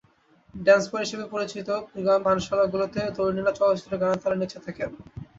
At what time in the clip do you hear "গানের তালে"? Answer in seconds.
4.01-4.37